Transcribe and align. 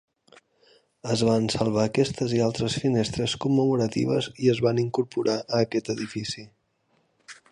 Es 1.15 1.23
van 1.27 1.43
salvar 1.55 1.83
aquestes 1.89 2.33
i 2.37 2.41
altres 2.45 2.77
finestres 2.85 3.37
commemoratives 3.45 4.31
i 4.47 4.51
es 4.55 4.63
van 4.69 4.81
incorporar 4.87 5.39
a 5.43 5.63
aquest 5.67 5.95
edifici. 5.99 6.49